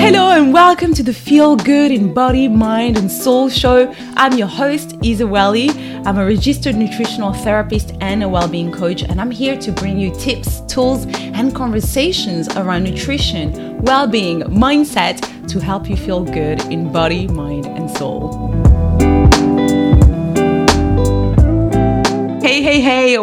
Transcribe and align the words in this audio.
Hello 0.00 0.30
and 0.30 0.54
welcome 0.54 0.94
to 0.94 1.02
the 1.02 1.12
Feel 1.12 1.56
Good 1.56 1.90
in 1.90 2.14
Body, 2.14 2.48
Mind 2.48 2.96
and 2.96 3.10
Soul 3.10 3.50
show. 3.50 3.94
I'm 4.16 4.38
your 4.38 4.46
host, 4.46 4.96
Isa 5.02 5.26
Welly. 5.26 5.68
I'm 6.06 6.16
a 6.16 6.24
registered 6.24 6.76
nutritional 6.76 7.34
therapist 7.34 7.92
and 8.00 8.22
a 8.22 8.28
well-being 8.28 8.72
coach, 8.72 9.02
and 9.02 9.20
I'm 9.20 9.30
here 9.30 9.58
to 9.58 9.70
bring 9.72 9.98
you 9.98 10.14
tips, 10.14 10.60
tools, 10.62 11.04
and 11.14 11.54
conversations 11.54 12.48
around 12.56 12.84
nutrition, 12.84 13.82
well-being, 13.82 14.40
mindset 14.44 15.48
to 15.48 15.60
help 15.60 15.90
you 15.90 15.96
feel 15.96 16.24
good 16.24 16.60
in 16.72 16.90
body, 16.90 17.26
mind, 17.28 17.66
and 17.66 17.90
soul. 17.90 18.67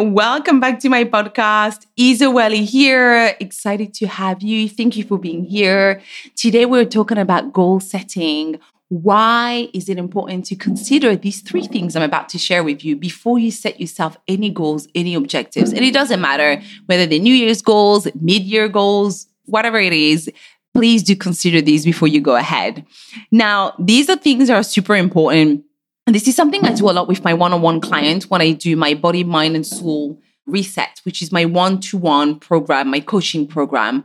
Welcome 0.00 0.60
back 0.60 0.78
to 0.80 0.88
my 0.88 1.04
podcast. 1.04 1.86
Isa 1.96 2.30
Welly 2.30 2.64
here. 2.64 3.34
Excited 3.40 3.94
to 3.94 4.06
have 4.06 4.42
you. 4.42 4.68
Thank 4.68 4.96
you 4.96 5.04
for 5.04 5.18
being 5.18 5.44
here. 5.44 6.02
Today, 6.34 6.66
we're 6.66 6.84
talking 6.84 7.18
about 7.18 7.52
goal 7.52 7.80
setting. 7.80 8.58
Why 8.88 9.68
is 9.74 9.88
it 9.88 9.98
important 9.98 10.44
to 10.46 10.56
consider 10.56 11.16
these 11.16 11.40
three 11.40 11.66
things 11.66 11.96
I'm 11.96 12.02
about 12.02 12.28
to 12.30 12.38
share 12.38 12.62
with 12.62 12.84
you 12.84 12.94
before 12.96 13.38
you 13.38 13.50
set 13.50 13.80
yourself 13.80 14.16
any 14.28 14.50
goals, 14.50 14.86
any 14.94 15.14
objectives? 15.14 15.72
And 15.72 15.84
it 15.84 15.92
doesn't 15.92 16.20
matter 16.20 16.62
whether 16.86 17.06
they're 17.06 17.18
New 17.18 17.34
Year's 17.34 17.62
goals, 17.62 18.06
mid 18.20 18.42
year 18.42 18.68
goals, 18.68 19.26
whatever 19.46 19.78
it 19.78 19.92
is, 19.92 20.30
please 20.74 21.02
do 21.02 21.16
consider 21.16 21.60
these 21.60 21.84
before 21.84 22.06
you 22.06 22.20
go 22.20 22.36
ahead. 22.36 22.84
Now, 23.30 23.74
these 23.78 24.10
are 24.10 24.16
things 24.16 24.48
that 24.48 24.56
are 24.56 24.62
super 24.62 24.94
important 24.94 25.64
and 26.06 26.14
this 26.14 26.28
is 26.28 26.36
something 26.36 26.64
I 26.64 26.72
do 26.72 26.88
a 26.88 26.92
lot 26.92 27.08
with 27.08 27.24
my 27.24 27.34
one 27.34 27.52
on 27.52 27.62
one 27.62 27.80
clients 27.80 28.30
when 28.30 28.40
I 28.40 28.52
do 28.52 28.76
my 28.76 28.94
body, 28.94 29.24
mind, 29.24 29.56
and 29.56 29.66
soul 29.66 30.20
reset, 30.46 31.00
which 31.02 31.20
is 31.20 31.32
my 31.32 31.44
one 31.44 31.80
to 31.80 31.98
one 31.98 32.38
program, 32.38 32.90
my 32.90 33.00
coaching 33.00 33.46
program. 33.46 34.04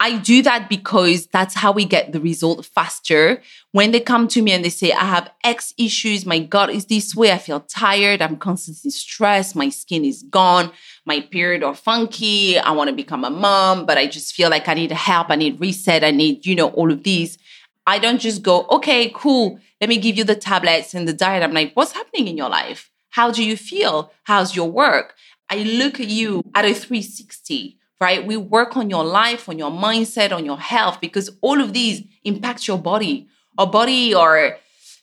I 0.00 0.18
do 0.18 0.42
that 0.42 0.68
because 0.68 1.26
that's 1.26 1.54
how 1.54 1.72
we 1.72 1.84
get 1.86 2.12
the 2.12 2.20
result 2.20 2.64
faster. 2.66 3.42
When 3.72 3.92
they 3.92 4.00
come 4.00 4.28
to 4.28 4.42
me 4.42 4.52
and 4.52 4.64
they 4.64 4.70
say, 4.70 4.92
I 4.92 5.04
have 5.04 5.30
X 5.42 5.72
issues, 5.78 6.26
my 6.26 6.38
gut 6.38 6.70
is 6.70 6.86
this 6.86 7.14
way, 7.14 7.32
I 7.32 7.38
feel 7.38 7.60
tired, 7.60 8.20
I'm 8.20 8.36
constantly 8.36 8.90
stressed, 8.90 9.56
my 9.56 9.70
skin 9.70 10.04
is 10.04 10.22
gone, 10.22 10.70
my 11.06 11.20
period 11.20 11.62
are 11.62 11.74
funky, 11.74 12.58
I 12.58 12.72
want 12.72 12.88
to 12.88 12.96
become 12.96 13.24
a 13.24 13.30
mom, 13.30 13.86
but 13.86 13.96
I 13.96 14.06
just 14.06 14.34
feel 14.34 14.50
like 14.50 14.68
I 14.68 14.74
need 14.74 14.92
help, 14.92 15.30
I 15.30 15.36
need 15.36 15.60
reset, 15.60 16.04
I 16.04 16.10
need, 16.10 16.44
you 16.44 16.54
know, 16.54 16.68
all 16.68 16.92
of 16.92 17.02
these. 17.02 17.38
I 17.86 17.98
don't 17.98 18.20
just 18.20 18.42
go, 18.42 18.66
okay, 18.70 19.10
cool 19.14 19.60
let 19.80 19.88
me 19.88 19.98
give 19.98 20.16
you 20.16 20.24
the 20.24 20.36
tablets 20.36 20.94
and 20.94 21.06
the 21.06 21.12
diet. 21.12 21.42
I'm 21.42 21.52
like, 21.52 21.72
what's 21.74 21.92
happening 21.92 22.28
in 22.28 22.36
your 22.36 22.48
life? 22.48 22.90
How 23.10 23.30
do 23.30 23.44
you 23.44 23.56
feel? 23.56 24.12
How's 24.24 24.56
your 24.56 24.70
work? 24.70 25.14
I 25.50 25.58
look 25.58 26.00
at 26.00 26.08
you 26.08 26.42
at 26.54 26.64
a 26.64 26.74
360, 26.74 27.78
right? 28.00 28.26
We 28.26 28.36
work 28.36 28.76
on 28.76 28.90
your 28.90 29.04
life, 29.04 29.48
on 29.48 29.58
your 29.58 29.70
mindset, 29.70 30.32
on 30.32 30.44
your 30.44 30.58
health, 30.58 31.00
because 31.00 31.30
all 31.40 31.60
of 31.60 31.72
these 31.72 32.02
impact 32.24 32.66
your 32.66 32.78
body. 32.78 33.28
Our 33.58 33.66
body 33.66 34.14
or 34.14 34.56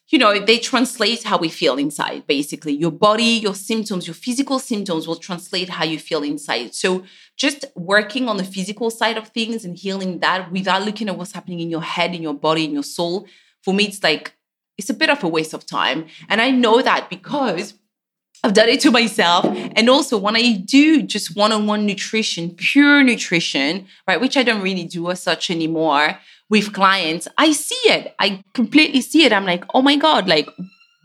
you 0.10 0.20
know, 0.20 0.38
they 0.38 0.60
translate 0.60 1.24
how 1.24 1.38
we 1.38 1.50
feel 1.50 1.78
inside, 1.78 2.28
basically. 2.28 2.74
Your 2.74 2.92
body, 2.92 3.24
your 3.24 3.56
symptoms, 3.56 4.06
your 4.06 4.14
physical 4.14 4.60
symptoms 4.60 5.08
will 5.08 5.16
translate 5.16 5.70
how 5.70 5.86
you 5.86 5.98
feel 5.98 6.24
inside. 6.24 6.76
So, 6.76 7.04
just 7.38 7.66
working 7.76 8.28
on 8.28 8.38
the 8.38 8.44
physical 8.44 8.90
side 8.92 9.18
of 9.18 9.30
things 9.30 9.66
and 9.66 9.78
healing 9.78 10.20
that 10.20 10.52
without 10.52 10.84
looking 10.84 11.10
at 11.10 11.18
what's 11.18 11.32
happening 11.32 11.62
in 11.62 11.70
your 11.70 11.82
head, 11.82 12.14
in 12.14 12.22
your 12.22 12.34
body, 12.34 12.66
in 12.66 12.72
your 12.72 12.84
soul, 12.84 13.28
for 13.64 13.74
me, 13.74 13.86
it's 13.86 14.04
like 14.04 14.34
it's 14.78 14.90
a 14.90 14.94
bit 14.94 15.10
of 15.10 15.24
a 15.24 15.28
waste 15.28 15.54
of 15.54 15.66
time. 15.66 16.06
And 16.30 16.42
I 16.42 16.52
know 16.52 16.82
that 16.82 17.10
because 17.10 17.76
I've 18.44 18.54
done 18.54 18.68
it 18.68 18.82
to 18.82 18.92
myself. 18.92 19.46
And 19.46 19.90
also, 19.90 20.18
when 20.18 20.36
I 20.36 20.54
do 20.58 21.02
just 21.02 21.36
one 21.36 21.54
on 21.54 21.66
one 21.66 21.86
nutrition, 21.86 22.52
pure 22.52 23.02
nutrition, 23.02 23.88
right, 24.06 24.20
which 24.20 24.36
I 24.36 24.44
don't 24.44 24.62
really 24.62 24.84
do 24.84 25.10
as 25.10 25.24
such 25.24 25.50
anymore 25.50 26.18
with 26.50 26.74
clients, 26.74 27.28
I 27.38 27.52
see 27.52 27.90
it. 27.90 28.14
I 28.20 28.44
completely 28.54 29.02
see 29.02 29.26
it. 29.26 29.34
I'm 29.34 29.46
like, 29.46 29.64
oh 29.74 29.82
my 29.82 29.96
God, 29.96 30.28
like 30.28 30.48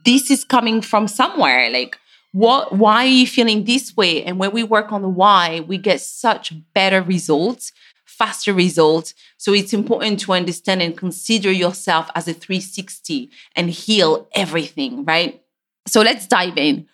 this 0.04 0.30
is 0.30 0.44
coming 0.44 0.82
from 0.82 1.08
somewhere. 1.08 1.70
Like, 1.70 1.98
what, 2.32 2.76
why 2.76 3.04
are 3.04 3.06
you 3.06 3.26
feeling 3.26 3.64
this 3.64 3.96
way? 3.96 4.22
And 4.22 4.38
when 4.38 4.52
we 4.52 4.62
work 4.62 4.92
on 4.92 5.02
the 5.02 5.08
why, 5.08 5.60
we 5.60 5.78
get 5.78 6.00
such 6.00 6.52
better 6.74 7.02
results 7.02 7.72
faster 8.18 8.52
results. 8.52 9.14
So 9.36 9.54
it's 9.54 9.72
important 9.72 10.18
to 10.20 10.32
understand 10.32 10.82
and 10.82 10.96
consider 10.96 11.52
yourself 11.52 12.10
as 12.16 12.26
a 12.26 12.34
360 12.34 13.30
and 13.54 13.70
heal 13.70 14.28
everything, 14.34 15.04
right? 15.04 15.40
So 15.86 16.02
let's 16.02 16.26
dive 16.26 16.58
in. 16.58 16.88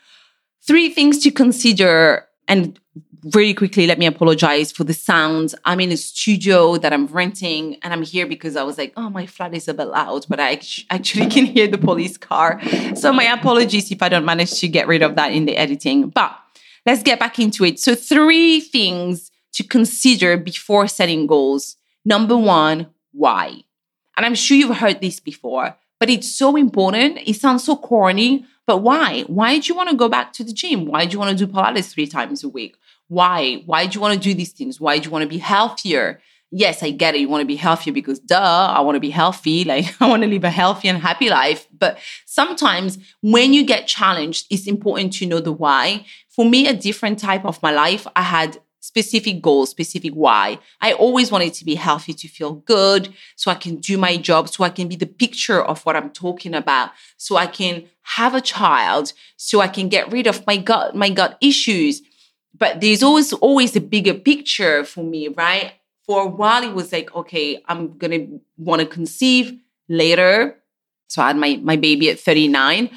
Three 0.66 0.90
things 0.90 1.18
to 1.20 1.30
consider. 1.30 2.28
And 2.46 2.78
really 3.32 3.54
quickly, 3.54 3.86
let 3.86 3.98
me 3.98 4.06
apologize 4.06 4.70
for 4.70 4.84
the 4.84 4.92
sound. 4.92 5.54
I'm 5.64 5.80
in 5.80 5.90
a 5.92 5.96
studio 5.96 6.76
that 6.76 6.92
I'm 6.92 7.06
renting 7.06 7.76
and 7.82 7.92
I'm 7.92 8.02
here 8.02 8.26
because 8.26 8.56
I 8.56 8.62
was 8.62 8.76
like, 8.76 8.92
oh, 8.96 9.08
my 9.08 9.26
flat 9.26 9.54
is 9.54 9.68
a 9.68 9.74
bit 9.74 9.86
loud, 9.86 10.26
but 10.28 10.40
I 10.40 10.60
actually 10.90 11.26
can 11.30 11.46
hear 11.46 11.66
the 11.66 11.78
police 11.78 12.18
car. 12.18 12.60
So 12.94 13.12
my 13.12 13.24
apologies 13.24 13.90
if 13.90 14.02
I 14.02 14.08
don't 14.08 14.24
manage 14.24 14.60
to 14.60 14.68
get 14.68 14.86
rid 14.86 15.02
of 15.02 15.16
that 15.16 15.32
in 15.32 15.46
the 15.46 15.56
editing. 15.56 16.10
But 16.10 16.36
let's 16.84 17.02
get 17.02 17.18
back 17.18 17.38
into 17.38 17.64
it. 17.64 17.80
So, 17.80 17.94
three 17.94 18.60
things 18.60 19.30
to 19.54 19.64
consider 19.64 20.36
before 20.36 20.86
setting 20.88 21.26
goals. 21.26 21.76
Number 22.04 22.36
one, 22.36 22.88
why? 23.12 23.62
And 24.16 24.26
I'm 24.26 24.34
sure 24.34 24.56
you've 24.56 24.76
heard 24.76 25.00
this 25.00 25.20
before, 25.20 25.76
but 25.98 26.10
it's 26.10 26.30
so 26.30 26.56
important. 26.56 27.18
It 27.24 27.36
sounds 27.36 27.64
so 27.64 27.76
corny, 27.76 28.44
but 28.66 28.78
why? 28.78 29.22
Why 29.22 29.58
do 29.58 29.66
you 29.68 29.74
want 29.74 29.90
to 29.90 29.96
go 29.96 30.08
back 30.08 30.32
to 30.34 30.44
the 30.44 30.52
gym? 30.52 30.86
Why 30.86 31.06
do 31.06 31.12
you 31.12 31.18
want 31.18 31.36
to 31.36 31.46
do 31.46 31.52
Pilates 31.52 31.92
three 31.92 32.06
times 32.06 32.44
a 32.44 32.48
week? 32.48 32.76
Why? 33.08 33.62
Why 33.66 33.86
do 33.86 33.94
you 33.94 34.00
want 34.00 34.14
to 34.14 34.20
do 34.20 34.34
these 34.34 34.52
things? 34.52 34.80
Why 34.80 34.98
do 34.98 35.04
you 35.04 35.10
want 35.10 35.22
to 35.22 35.28
be 35.28 35.38
healthier? 35.38 36.20
Yes, 36.50 36.82
I 36.82 36.90
get 36.90 37.14
it. 37.14 37.20
You 37.20 37.28
want 37.28 37.42
to 37.42 37.46
be 37.46 37.56
healthier 37.56 37.92
because 37.92 38.20
duh, 38.20 38.72
I 38.76 38.80
want 38.80 38.96
to 38.96 39.00
be 39.00 39.10
healthy. 39.10 39.64
Like 39.72 40.00
I 40.00 40.08
want 40.08 40.22
to 40.22 40.28
live 40.28 40.44
a 40.44 40.50
healthy 40.50 40.88
and 40.88 40.98
happy 40.98 41.28
life. 41.28 41.66
But 41.76 41.98
sometimes 42.26 42.98
when 43.22 43.52
you 43.52 43.64
get 43.64 43.86
challenged, 43.86 44.46
it's 44.50 44.66
important 44.66 45.12
to 45.14 45.26
know 45.26 45.40
the 45.40 45.52
why. 45.52 46.06
For 46.28 46.44
me, 46.44 46.66
a 46.66 46.74
different 46.74 47.18
type 47.18 47.44
of 47.44 47.62
my 47.62 47.72
life, 47.72 48.06
I 48.16 48.22
had 48.22 48.58
specific 48.84 49.40
goals, 49.40 49.70
specific 49.70 50.12
why. 50.12 50.58
I 50.80 50.92
always 50.92 51.32
wanted 51.32 51.54
to 51.54 51.64
be 51.64 51.74
healthy, 51.74 52.12
to 52.12 52.28
feel 52.28 52.52
good, 52.52 53.14
so 53.34 53.50
I 53.50 53.54
can 53.54 53.76
do 53.76 53.96
my 53.96 54.18
job, 54.18 54.50
so 54.50 54.62
I 54.62 54.68
can 54.68 54.88
be 54.88 54.96
the 54.96 55.06
picture 55.06 55.60
of 55.60 55.84
what 55.86 55.96
I'm 55.96 56.10
talking 56.10 56.54
about, 56.54 56.90
so 57.16 57.36
I 57.36 57.46
can 57.46 57.84
have 58.02 58.34
a 58.34 58.42
child, 58.42 59.14
so 59.36 59.62
I 59.62 59.68
can 59.68 59.88
get 59.88 60.12
rid 60.12 60.26
of 60.26 60.46
my 60.46 60.58
gut, 60.58 60.94
my 60.94 61.08
gut 61.08 61.38
issues. 61.40 62.02
But 62.56 62.80
there's 62.80 63.02
always 63.02 63.32
always 63.32 63.74
a 63.76 63.80
bigger 63.80 64.14
picture 64.14 64.84
for 64.84 65.02
me, 65.02 65.28
right? 65.28 65.72
For 66.06 66.22
a 66.22 66.26
while, 66.26 66.62
it 66.62 66.74
was 66.74 66.92
like, 66.92 67.14
okay, 67.14 67.62
I'm 67.66 67.98
gonna 67.98 68.26
want 68.56 68.80
to 68.80 68.86
conceive 68.86 69.58
later. 69.88 70.56
So 71.08 71.22
I 71.22 71.28
had 71.28 71.36
my, 71.36 71.60
my 71.62 71.76
baby 71.76 72.10
at 72.10 72.18
39 72.20 72.90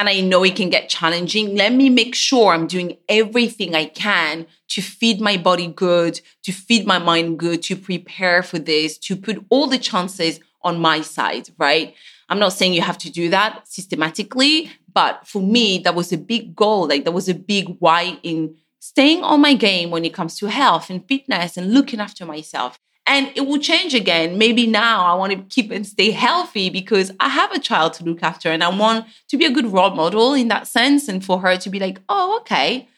and 0.00 0.08
I 0.08 0.20
know 0.22 0.42
it 0.44 0.56
can 0.56 0.70
get 0.70 0.88
challenging, 0.88 1.56
let 1.56 1.74
me 1.74 1.90
make 1.90 2.14
sure 2.14 2.54
I'm 2.54 2.66
doing 2.66 2.96
everything 3.06 3.74
I 3.74 3.84
can 3.84 4.46
to 4.68 4.80
feed 4.80 5.20
my 5.20 5.36
body 5.36 5.66
good, 5.66 6.22
to 6.44 6.52
feed 6.52 6.86
my 6.86 6.98
mind 6.98 7.38
good, 7.38 7.62
to 7.64 7.76
prepare 7.76 8.42
for 8.42 8.58
this, 8.58 8.96
to 8.96 9.14
put 9.14 9.44
all 9.50 9.66
the 9.66 9.76
chances 9.76 10.40
on 10.62 10.80
my 10.80 11.02
side, 11.02 11.50
right? 11.58 11.94
I'm 12.30 12.38
not 12.38 12.54
saying 12.54 12.72
you 12.72 12.80
have 12.80 12.96
to 12.98 13.10
do 13.10 13.28
that 13.28 13.68
systematically, 13.68 14.70
but 14.90 15.26
for 15.26 15.42
me, 15.42 15.78
that 15.80 15.94
was 15.94 16.12
a 16.12 16.18
big 16.18 16.56
goal. 16.56 16.88
Like, 16.88 17.04
that 17.04 17.12
was 17.12 17.28
a 17.28 17.34
big 17.34 17.76
why 17.78 18.18
in 18.22 18.56
staying 18.80 19.22
on 19.22 19.40
my 19.40 19.54
game 19.54 19.90
when 19.90 20.04
it 20.04 20.12
comes 20.12 20.36
to 20.38 20.46
health 20.46 20.90
and 20.90 21.06
fitness 21.06 21.56
and 21.56 21.72
looking 21.72 22.00
after 22.00 22.26
myself. 22.26 22.78
And 23.06 23.30
it 23.34 23.46
will 23.46 23.58
change 23.58 23.94
again. 23.94 24.38
Maybe 24.38 24.66
now 24.66 25.04
I 25.04 25.14
want 25.14 25.32
to 25.32 25.42
keep 25.54 25.70
and 25.70 25.86
stay 25.86 26.10
healthy 26.10 26.70
because 26.70 27.10
I 27.20 27.28
have 27.28 27.52
a 27.52 27.58
child 27.58 27.94
to 27.94 28.04
look 28.04 28.22
after 28.22 28.50
and 28.50 28.62
I 28.62 28.68
want 28.68 29.06
to 29.28 29.36
be 29.36 29.44
a 29.44 29.50
good 29.50 29.66
role 29.66 29.90
model 29.90 30.34
in 30.34 30.48
that 30.48 30.66
sense 30.66 31.08
and 31.08 31.24
for 31.24 31.40
her 31.40 31.56
to 31.56 31.70
be 31.70 31.80
like, 31.80 32.00
oh, 32.08 32.38
okay, 32.40 32.88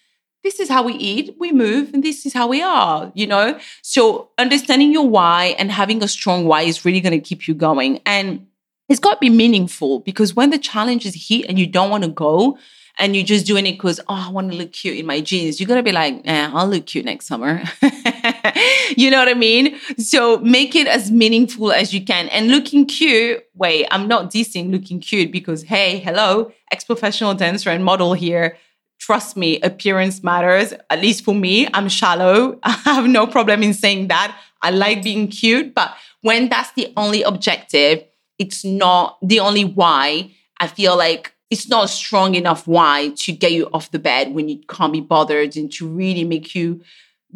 this 0.43 0.61
is 0.61 0.69
how 0.69 0.83
we 0.83 0.95
eat, 0.95 1.37
we 1.39 1.53
move, 1.53 1.95
and 1.95 2.03
this 2.03 2.27
is 2.27 2.33
how 2.33 2.49
we 2.49 2.61
are, 2.63 3.13
you 3.15 3.27
know? 3.27 3.59
So 3.81 4.31
understanding 4.39 4.93
your 4.93 5.09
why 5.09 5.55
and 5.59 5.71
having 5.71 6.03
a 6.03 6.09
strong 6.09 6.47
why 6.47 6.63
is 6.63 6.85
really 6.85 7.01
going 7.01 7.19
to 7.19 7.21
keep 7.21 7.47
you 7.47 7.55
going. 7.55 8.01
And 8.05 8.47
it's 8.89 9.01
got 9.01 9.15
to 9.15 9.21
be 9.21 9.31
meaningful 9.31 10.01
because 10.01 10.35
when 10.35 10.51
the 10.51 10.59
challenge 10.59 11.07
is 11.07 11.29
hit 11.29 11.47
and 11.49 11.59
you 11.59 11.67
don't 11.67 11.91
want 11.91 12.05
to 12.05 12.11
go, 12.11 12.59
and 12.99 13.17
you're 13.17 13.25
just 13.25 13.47
doing 13.47 13.67
it 13.67 13.73
because, 13.73 14.01
oh, 14.01 14.27
I 14.27 14.31
want 14.31 14.51
to 14.51 14.57
look 14.57 14.73
cute 14.73 14.99
in 14.99 15.07
my 15.07 15.21
jeans, 15.21 15.61
you're 15.61 15.67
to 15.67 15.83
be 15.83 15.93
like, 15.93 16.21
eh, 16.25 16.51
I'll 16.53 16.69
look 16.69 16.87
cute 16.87 17.05
next 17.05 17.27
summer. 17.27 17.63
you 18.97 19.11
know 19.11 19.19
what 19.19 19.29
I 19.29 19.35
mean? 19.35 19.79
So 19.99 20.39
make 20.39 20.77
it 20.77 20.87
as 20.87 21.11
meaningful 21.11 21.73
as 21.73 21.95
you 21.95 22.05
can. 22.05 22.29
And 22.29 22.49
looking 22.49 22.87
cute, 22.87 23.45
wait, 23.55 23.87
I'm 23.91 24.09
not 24.09 24.31
dissing 24.31 24.71
looking 24.71 25.01
cute 25.01 25.33
because, 25.33 25.63
hey, 25.63 25.99
hello, 25.99 26.53
ex 26.71 26.85
professional 26.85 27.35
dancer 27.35 27.71
and 27.71 27.85
model 27.85 28.13
here. 28.15 28.59
Trust 28.99 29.37
me, 29.37 29.61
appearance 29.63 30.23
matters. 30.23 30.75
At 30.91 31.01
least 31.01 31.25
for 31.25 31.35
me, 31.35 31.69
I'm 31.75 31.89
shallow. 31.89 32.59
I 32.63 32.71
have 32.85 33.07
no 33.07 33.27
problem 33.27 33.63
in 33.63 33.75
saying 33.75 34.09
that. 34.09 34.39
I 34.61 34.71
like 34.71 35.03
being 35.03 35.29
cute. 35.29 35.75
But 35.75 35.95
when 36.21 36.49
that's 36.49 36.73
the 36.73 36.93
only 36.97 37.23
objective, 37.23 38.05
it's 38.39 38.65
not 38.65 39.19
the 39.23 39.41
only 39.41 39.65
why. 39.65 40.31
I 40.61 40.69
feel 40.69 40.97
like 40.97 41.35
it's 41.53 41.69
not 41.69 41.91
strong 41.91 42.35
enough 42.35 42.67
why 42.67 43.13
to 43.15 43.31
get 43.31 43.53
you 43.53 43.69
off 43.75 43.91
the 43.91 43.99
bed 43.99 44.33
when 44.33 44.49
you 44.49 44.59
can't 44.71 44.91
be 44.91 45.03
bothered 45.03 45.55
and 45.55 45.71
to 45.71 45.87
really 45.87 46.25
make 46.25 46.55
you 46.55 46.81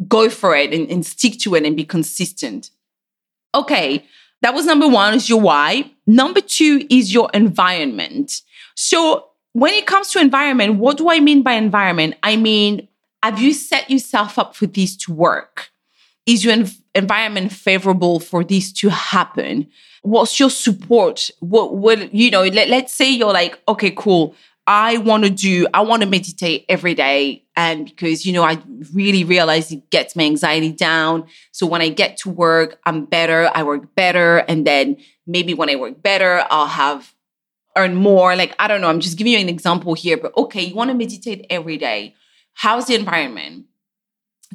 go 0.07 0.27
for 0.27 0.55
it 0.55 0.73
and, 0.73 0.89
and 0.89 1.05
stick 1.05 1.37
to 1.37 1.53
it 1.53 1.63
and 1.63 1.77
be 1.77 1.85
consistent. 1.85 2.71
Okay, 3.53 4.03
that 4.41 4.55
was 4.55 4.65
number 4.65 4.87
one 4.87 5.13
is 5.13 5.29
your 5.29 5.39
why. 5.39 5.91
Number 6.07 6.41
two 6.41 6.87
is 6.89 7.13
your 7.13 7.29
environment. 7.31 8.41
So 8.73 9.27
when 9.53 9.75
it 9.75 9.85
comes 9.85 10.09
to 10.11 10.19
environment, 10.19 10.79
what 10.79 10.97
do 10.97 11.11
I 11.11 11.19
mean 11.19 11.43
by 11.43 11.53
environment? 11.53 12.15
I 12.23 12.37
mean, 12.37 12.87
have 13.21 13.39
you 13.39 13.53
set 13.53 13.87
yourself 13.87 14.39
up 14.39 14.55
for 14.55 14.65
this 14.65 14.97
to 14.97 15.13
work? 15.13 15.69
Is 16.25 16.43
your 16.43 16.55
environment 16.97 17.51
favorable 17.51 18.19
for 18.19 18.43
this 18.43 18.71
to 18.73 18.89
happen? 18.89 19.67
What's 20.01 20.39
your 20.39 20.49
support? 20.49 21.29
What 21.39 21.75
would, 21.77 22.09
you 22.13 22.31
know, 22.31 22.43
let, 22.43 22.69
let's 22.69 22.93
say 22.93 23.11
you're 23.11 23.33
like, 23.33 23.59
okay, 23.67 23.91
cool. 23.91 24.35
I 24.69 24.97
want 24.97 25.23
to 25.23 25.29
do, 25.29 25.65
I 25.73 25.81
want 25.81 26.03
to 26.03 26.09
meditate 26.09 26.65
every 26.67 26.93
day. 26.93 27.45
And 27.55 27.85
because, 27.85 28.25
you 28.25 28.33
know, 28.33 28.43
I 28.43 28.61
really 28.93 29.23
realize 29.23 29.71
it 29.71 29.89
gets 29.89 30.15
my 30.15 30.23
anxiety 30.23 30.71
down. 30.71 31.25
So 31.51 31.65
when 31.65 31.81
I 31.81 31.89
get 31.89 32.17
to 32.17 32.29
work, 32.29 32.79
I'm 32.85 33.05
better, 33.05 33.49
I 33.53 33.63
work 33.63 33.95
better. 33.95 34.39
And 34.39 34.67
then 34.67 34.97
maybe 35.25 35.53
when 35.53 35.69
I 35.69 35.75
work 35.75 36.01
better, 36.01 36.45
I'll 36.49 36.67
have 36.67 37.13
earn 37.77 37.95
more. 37.95 38.35
Like, 38.35 38.55
I 38.59 38.67
don't 38.67 38.81
know, 38.81 38.89
I'm 38.89 38.99
just 38.99 39.17
giving 39.17 39.33
you 39.33 39.39
an 39.39 39.49
example 39.49 39.93
here, 39.93 40.17
but 40.17 40.35
okay, 40.35 40.63
you 40.63 40.75
want 40.75 40.89
to 40.89 40.95
meditate 40.95 41.45
every 41.49 41.77
day. 41.77 42.15
How's 42.53 42.87
the 42.87 42.95
environment? 42.95 43.65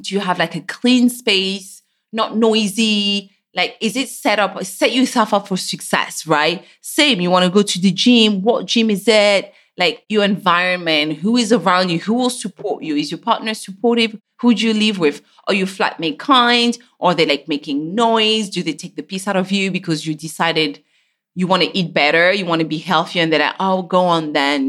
Do 0.01 0.13
you 0.13 0.19
have 0.19 0.39
like 0.39 0.55
a 0.55 0.61
clean 0.61 1.09
space, 1.09 1.82
not 2.13 2.37
noisy? 2.37 3.31
Like, 3.55 3.77
is 3.81 3.95
it 3.95 4.09
set 4.09 4.39
up, 4.39 4.63
set 4.63 4.93
yourself 4.93 5.33
up 5.33 5.47
for 5.47 5.57
success, 5.57 6.25
right? 6.25 6.65
Same, 6.81 7.21
you 7.21 7.29
want 7.29 7.45
to 7.45 7.51
go 7.51 7.61
to 7.61 7.79
the 7.79 7.91
gym. 7.91 8.41
What 8.41 8.65
gym 8.65 8.89
is 8.89 9.07
it? 9.07 9.53
like 9.77 10.05
your 10.09 10.23
environment, 10.23 11.17
who 11.17 11.37
is 11.37 11.51
around 11.51 11.89
you, 11.89 11.99
who 11.99 12.13
will 12.13 12.29
support 12.29 12.83
you. 12.83 12.95
Is 12.95 13.11
your 13.11 13.17
partner 13.17 13.53
supportive? 13.53 14.19
Who 14.41 14.53
do 14.53 14.67
you 14.67 14.73
live 14.73 14.99
with? 14.99 15.21
Are 15.47 15.53
you 15.53 15.65
flatmate 15.65 16.19
kind? 16.19 16.77
Are 16.99 17.15
they 17.15 17.25
like 17.25 17.47
making 17.47 17.95
noise? 17.95 18.49
Do 18.49 18.61
they 18.61 18.73
take 18.73 18.95
the 18.95 19.03
piece 19.03 19.27
out 19.27 19.35
of 19.35 19.51
you 19.51 19.71
because 19.71 20.05
you 20.05 20.13
decided 20.13 20.83
you 21.35 21.47
want 21.47 21.63
to 21.63 21.75
eat 21.75 21.93
better, 21.93 22.31
you 22.31 22.45
want 22.45 22.61
to 22.61 22.67
be 22.67 22.77
healthier, 22.77 23.23
and 23.23 23.33
they're 23.33 23.39
like, 23.39 23.55
oh, 23.59 23.81
go 23.81 24.01
on 24.01 24.33
then. 24.33 24.67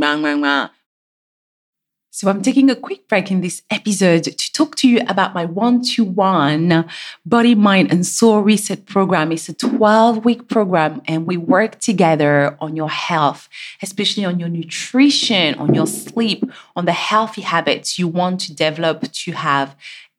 So 2.16 2.30
I'm 2.30 2.42
taking 2.42 2.70
a 2.70 2.76
quick 2.76 3.08
break 3.08 3.32
in 3.32 3.40
this 3.40 3.62
episode 3.70 4.22
to 4.22 4.52
talk 4.52 4.76
to 4.76 4.88
you 4.88 5.00
about 5.08 5.34
my 5.34 5.44
one-to-one 5.46 6.88
body, 7.26 7.56
mind, 7.56 7.90
and 7.90 8.06
soul 8.06 8.40
reset 8.40 8.86
program. 8.86 9.32
It's 9.32 9.48
a 9.48 9.52
12-week 9.52 10.46
program, 10.46 11.02
and 11.08 11.26
we 11.26 11.36
work 11.36 11.80
together 11.80 12.56
on 12.60 12.76
your 12.76 12.88
health, 12.88 13.48
especially 13.82 14.24
on 14.24 14.38
your 14.38 14.48
nutrition, 14.48 15.56
on 15.56 15.74
your 15.74 15.88
sleep, 15.88 16.44
on 16.76 16.84
the 16.84 16.92
healthy 16.92 17.42
habits 17.42 17.98
you 17.98 18.06
want 18.06 18.38
to 18.42 18.54
develop 18.54 19.10
to 19.10 19.32
have 19.32 19.74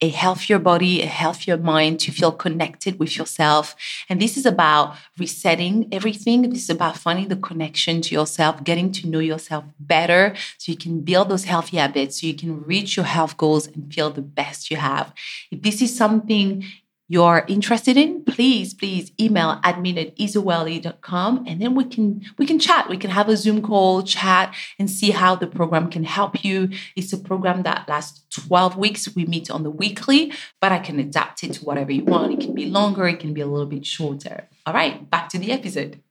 a 0.06 0.10
healthier 0.10 0.60
body, 0.60 1.02
a 1.02 1.08
healthier 1.08 1.58
mind, 1.58 2.00
to 2.00 2.12
feel 2.12 2.32
connected 2.32 3.00
with 3.00 3.18
yourself. 3.18 3.76
And 4.08 4.22
this 4.22 4.38
is 4.38 4.46
about 4.46 4.96
resetting 5.18 5.88
everything. 5.92 6.44
This 6.44 6.64
is 6.64 6.70
about 6.70 6.96
finding 6.98 7.28
the 7.30 7.36
connection 7.50 8.02
to 8.02 8.14
yourself, 8.14 8.64
getting 8.64 8.92
to 8.98 9.08
know 9.08 9.24
yourself 9.32 9.64
better 9.80 10.36
so 10.60 10.72
you 10.72 10.78
can 10.78 11.02
build 11.02 11.30
those 11.30 11.46
healthy 11.46 11.78
habits, 11.78 12.22
so 12.22 12.28
you 12.28 12.36
can 12.36 12.62
reach 12.62 12.96
your 12.98 13.06
health 13.06 13.36
goals 13.36 13.66
and 13.68 13.92
feel 13.92 14.12
the 14.12 14.22
best 14.22 14.70
you 14.70 14.78
have. 14.78 15.12
If 15.50 15.64
this 15.64 15.82
is 15.82 15.96
something 15.96 16.64
you're 17.08 17.46
interested 17.48 17.98
in, 17.98 18.24
please, 18.24 18.74
please 18.74 19.12
email 19.22 19.60
admin 19.64 20.02
at 20.02 20.18
isawelly.com 20.18 21.46
and 21.46 21.62
then 21.62 21.76
we 21.76 21.86
can 21.86 22.24
we 22.40 22.48
can 22.48 22.58
chat. 22.58 22.90
We 22.90 22.98
can 22.98 23.12
have 23.12 23.30
a 23.30 23.38
Zoom 23.38 23.62
call, 23.62 24.02
chat, 24.02 24.56
and 24.80 24.90
see 24.90 25.12
how 25.12 25.36
the 25.36 25.46
program 25.46 25.92
can 25.92 26.04
help 26.04 26.44
you. 26.44 26.70
It's 26.96 27.14
a 27.14 27.20
program 27.20 27.62
that 27.62 27.88
lasts 27.88 28.24
12 28.48 28.76
weeks. 28.78 29.16
We 29.16 29.26
meet 29.26 29.52
on 29.52 29.62
the 29.62 29.70
weekly, 29.70 30.34
but 30.60 30.72
I 30.72 30.80
can 30.80 31.00
adapt 31.00 31.44
it 31.44 31.54
to 31.54 31.66
whatever 31.66 31.92
you 31.92 32.04
want. 32.04 32.34
It 32.34 32.40
can 32.40 32.56
be 32.56 32.66
longer, 32.66 33.08
it 33.08 33.20
can 33.20 33.36
be 33.36 33.42
a 33.42 33.48
little 33.48 33.68
bit 33.68 33.86
shorter. 33.86 34.50
All 34.66 34.74
right, 34.74 35.08
back 35.10 35.30
to 35.30 35.38
the 35.38 35.52
episode. 35.52 36.02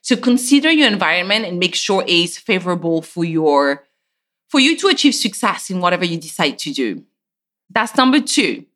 So 0.00 0.16
consider 0.16 0.70
your 0.70 0.88
environment 0.88 1.44
and 1.44 1.58
make 1.58 1.74
sure 1.74 2.02
it 2.02 2.08
is 2.08 2.38
favorable 2.38 3.02
for 3.02 3.24
your 3.24 3.84
for 4.48 4.60
you 4.60 4.76
to 4.78 4.88
achieve 4.88 5.14
success 5.14 5.68
in 5.70 5.80
whatever 5.80 6.04
you 6.06 6.18
decide 6.18 6.58
to 6.60 6.72
do. 6.72 7.04
That's 7.70 7.96
number 7.96 8.20
two. 8.20 8.66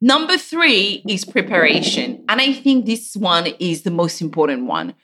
Number 0.00 0.38
three 0.38 1.02
is 1.06 1.24
preparation. 1.24 2.24
And 2.28 2.40
I 2.40 2.52
think 2.54 2.86
this 2.86 3.16
one 3.16 3.48
is 3.58 3.82
the 3.82 3.90
most 3.90 4.20
important 4.20 4.66
one 4.66 4.94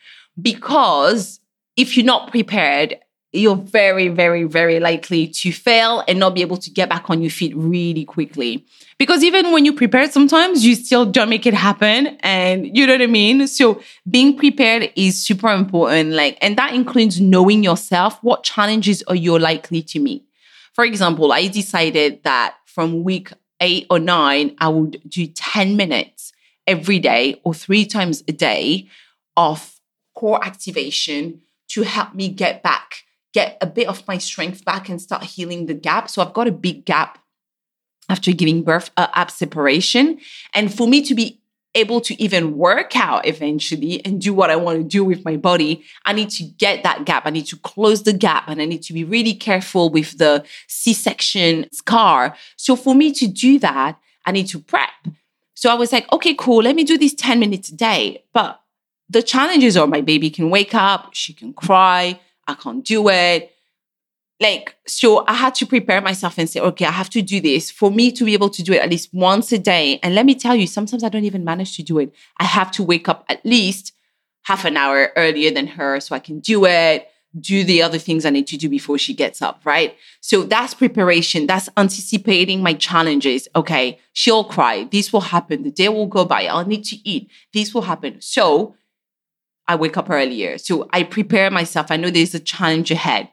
because 0.40 1.40
if 1.76 1.96
you're 1.96 2.06
not 2.06 2.30
prepared, 2.30 2.96
you're 3.32 3.56
very, 3.56 4.08
very, 4.08 4.44
very 4.44 4.80
likely 4.80 5.26
to 5.28 5.52
fail 5.52 6.02
and 6.08 6.18
not 6.18 6.34
be 6.34 6.40
able 6.40 6.56
to 6.56 6.70
get 6.70 6.88
back 6.88 7.10
on 7.10 7.20
your 7.20 7.30
feet 7.30 7.54
really 7.54 8.04
quickly. 8.04 8.64
Because 8.98 9.22
even 9.22 9.52
when 9.52 9.66
you 9.66 9.74
prepare, 9.74 10.10
sometimes 10.10 10.64
you 10.64 10.74
still 10.74 11.04
don't 11.04 11.28
make 11.28 11.44
it 11.44 11.52
happen. 11.52 12.16
And 12.20 12.74
you 12.74 12.86
know 12.86 12.94
what 12.94 13.02
I 13.02 13.06
mean? 13.06 13.46
So 13.46 13.82
being 14.08 14.38
prepared 14.38 14.90
is 14.96 15.22
super 15.22 15.50
important. 15.50 16.12
Like, 16.12 16.38
and 16.40 16.56
that 16.56 16.72
includes 16.72 17.20
knowing 17.20 17.62
yourself. 17.62 18.18
What 18.22 18.42
challenges 18.42 19.02
are 19.08 19.14
you 19.14 19.38
likely 19.38 19.82
to 19.82 19.98
meet? 19.98 20.24
For 20.72 20.84
example, 20.84 21.32
I 21.32 21.48
decided 21.48 22.22
that 22.24 22.56
from 22.64 23.02
week 23.02 23.32
eight 23.60 23.86
or 23.90 23.98
nine, 23.98 24.54
I 24.58 24.68
would 24.68 25.00
do 25.08 25.26
10 25.26 25.76
minutes 25.76 26.32
every 26.66 26.98
day 26.98 27.40
or 27.44 27.54
three 27.54 27.86
times 27.86 28.22
a 28.28 28.32
day 28.32 28.88
of 29.36 29.80
core 30.14 30.44
activation 30.44 31.42
to 31.68 31.82
help 31.82 32.14
me 32.14 32.28
get 32.28 32.62
back, 32.62 33.04
get 33.32 33.56
a 33.60 33.66
bit 33.66 33.88
of 33.88 34.06
my 34.06 34.18
strength 34.18 34.64
back 34.64 34.88
and 34.88 35.00
start 35.00 35.22
healing 35.22 35.66
the 35.66 35.74
gap. 35.74 36.08
So 36.08 36.22
I've 36.22 36.32
got 36.32 36.48
a 36.48 36.52
big 36.52 36.84
gap 36.84 37.18
after 38.08 38.32
giving 38.32 38.62
birth, 38.62 38.90
uh, 38.96 39.08
ab 39.14 39.30
separation. 39.30 40.18
And 40.54 40.72
for 40.72 40.86
me 40.86 41.02
to 41.02 41.14
be 41.14 41.40
able 41.76 42.00
to 42.00 42.20
even 42.20 42.56
work 42.56 42.96
out 42.96 43.26
eventually 43.26 44.04
and 44.04 44.20
do 44.20 44.34
what 44.34 44.50
I 44.50 44.56
want 44.56 44.78
to 44.78 44.84
do 44.84 45.04
with 45.04 45.24
my 45.24 45.36
body, 45.36 45.84
I 46.04 46.12
need 46.12 46.30
to 46.30 46.44
get 46.44 46.82
that 46.82 47.04
gap. 47.04 47.26
I 47.26 47.30
need 47.30 47.46
to 47.46 47.56
close 47.56 48.02
the 48.02 48.12
gap 48.12 48.48
and 48.48 48.60
I 48.60 48.64
need 48.64 48.82
to 48.84 48.92
be 48.92 49.04
really 49.04 49.34
careful 49.34 49.90
with 49.90 50.18
the 50.18 50.44
C 50.66 50.92
section 50.92 51.66
scar. 51.72 52.34
So 52.56 52.74
for 52.74 52.94
me 52.94 53.12
to 53.12 53.26
do 53.26 53.58
that, 53.60 53.98
I 54.24 54.32
need 54.32 54.48
to 54.48 54.58
prep. 54.58 54.90
So 55.54 55.70
I 55.70 55.74
was 55.74 55.92
like, 55.92 56.10
okay, 56.12 56.34
cool, 56.34 56.62
let 56.62 56.74
me 56.74 56.84
do 56.84 56.98
these 56.98 57.14
10 57.14 57.38
minutes 57.38 57.68
a 57.68 57.76
day. 57.76 58.24
But 58.32 58.60
the 59.08 59.22
challenges 59.22 59.76
are 59.76 59.86
my 59.86 60.00
baby 60.00 60.30
can 60.30 60.50
wake 60.50 60.74
up, 60.74 61.10
she 61.12 61.32
can 61.32 61.52
cry, 61.52 62.18
I 62.48 62.54
can't 62.54 62.84
do 62.84 63.08
it 63.08 63.55
like 64.40 64.76
so 64.86 65.24
i 65.26 65.32
had 65.32 65.54
to 65.54 65.66
prepare 65.66 66.00
myself 66.00 66.36
and 66.38 66.48
say 66.48 66.60
okay 66.60 66.84
i 66.84 66.90
have 66.90 67.10
to 67.10 67.22
do 67.22 67.40
this. 67.40 67.70
For 67.70 67.90
me 67.90 68.12
to 68.12 68.24
be 68.24 68.34
able 68.34 68.50
to 68.50 68.62
do 68.62 68.72
it 68.72 68.82
at 68.82 68.90
least 68.90 69.12
once 69.12 69.52
a 69.52 69.58
day 69.58 69.98
and 70.02 70.14
let 70.14 70.26
me 70.26 70.34
tell 70.34 70.54
you 70.54 70.66
sometimes 70.66 71.02
i 71.04 71.08
don't 71.08 71.24
even 71.24 71.44
manage 71.44 71.76
to 71.76 71.82
do 71.82 71.98
it. 71.98 72.12
I 72.38 72.44
have 72.44 72.70
to 72.72 72.82
wake 72.82 73.08
up 73.08 73.24
at 73.28 73.44
least 73.44 73.92
half 74.44 74.64
an 74.64 74.76
hour 74.76 75.12
earlier 75.16 75.50
than 75.50 75.66
her 75.66 76.00
so 76.00 76.14
i 76.14 76.18
can 76.18 76.40
do 76.40 76.66
it 76.66 77.08
do 77.38 77.64
the 77.64 77.82
other 77.82 77.98
things 77.98 78.24
i 78.24 78.30
need 78.30 78.46
to 78.46 78.56
do 78.56 78.68
before 78.68 78.98
she 78.98 79.14
gets 79.14 79.42
up 79.42 79.60
right? 79.64 79.96
So 80.20 80.42
that's 80.42 80.74
preparation. 80.74 81.46
That's 81.46 81.68
anticipating 81.76 82.62
my 82.62 82.74
challenges. 82.74 83.48
Okay 83.54 83.98
she'll 84.16 84.44
cry. 84.44 84.88
This 84.90 85.12
will 85.12 85.20
happen. 85.20 85.62
The 85.62 85.70
day 85.70 85.90
will 85.90 86.06
go 86.06 86.24
by. 86.24 86.46
I'll 86.46 86.64
need 86.66 86.84
to 86.84 86.96
eat. 87.06 87.30
This 87.52 87.74
will 87.74 87.82
happen. 87.82 88.20
So 88.20 88.74
i 89.68 89.74
wake 89.76 89.96
up 89.96 90.08
earlier. 90.08 90.56
So 90.58 90.88
i 90.90 91.02
prepare 91.02 91.50
myself. 91.50 91.90
I 91.90 91.96
know 91.96 92.10
there's 92.10 92.34
a 92.34 92.40
challenge 92.40 92.90
ahead 92.90 93.28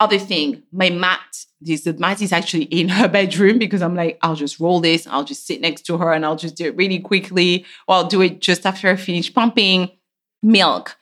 other 0.00 0.18
thing, 0.18 0.62
my 0.72 0.90
mat, 0.90 1.46
this 1.60 1.84
the 1.84 1.94
mat 1.94 2.20
is 2.20 2.32
actually 2.32 2.64
in 2.64 2.88
her 2.88 3.08
bedroom 3.08 3.58
because 3.58 3.82
I'm 3.82 3.94
like, 3.94 4.18
I'll 4.22 4.34
just 4.34 4.60
roll 4.60 4.80
this, 4.80 5.06
I'll 5.06 5.24
just 5.24 5.46
sit 5.46 5.60
next 5.60 5.82
to 5.82 5.98
her 5.98 6.12
and 6.12 6.24
I'll 6.24 6.36
just 6.36 6.56
do 6.56 6.66
it 6.66 6.76
really 6.76 6.98
quickly, 6.98 7.64
or 7.86 7.96
I'll 7.96 8.08
do 8.08 8.20
it 8.20 8.40
just 8.40 8.66
after 8.66 8.88
I 8.88 8.96
finish 8.96 9.32
pumping 9.32 9.90
milk. 10.42 10.96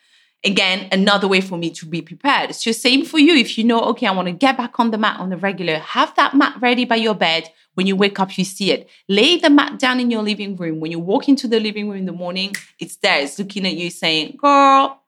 Again, 0.45 0.89
another 0.91 1.29
way 1.29 1.41
for 1.41 1.57
me 1.57 1.71
to 1.71 1.87
be 1.87 2.03
prepared. 2.03 2.51
It's 2.51 2.63
just 2.63 2.83
same 2.83 3.05
for 3.05 3.19
you. 3.19 3.35
If 3.35 3.57
you 3.57 3.65
know, 3.65 3.81
okay, 3.91 4.07
I 4.07 4.11
want 4.11 4.27
to 4.27 4.33
get 4.33 4.57
back 4.57 4.81
on 4.81 4.91
the 4.91 4.99
mat 4.99 5.21
on 5.21 5.31
the 5.31 5.37
regular, 5.37 5.79
have 5.79 6.15
that 6.17 6.35
mat 6.35 6.57
ready 6.61 6.85
by 6.85 6.97
your 6.97 7.15
bed. 7.15 7.49
When 7.75 7.87
you 7.87 7.97
wake 7.97 8.21
up, 8.21 8.37
you 8.37 8.45
see 8.45 8.71
it. 8.71 8.89
Lay 9.09 9.39
the 9.39 9.49
mat 9.49 9.79
down 9.79 9.99
in 9.99 10.11
your 10.11 10.23
living 10.23 10.57
room. 10.57 10.81
When 10.81 10.91
you 10.91 10.99
walk 10.99 11.29
into 11.29 11.49
the 11.49 11.59
living 11.59 11.89
room 11.89 11.99
in 11.99 12.05
the 12.07 12.13
morning, 12.13 12.55
it's 12.79 12.97
there. 12.97 13.23
It's 13.23 13.39
looking 13.39 13.67
at 13.67 13.75
you 13.75 13.89
saying, 13.89 14.37
girl, 14.37 15.02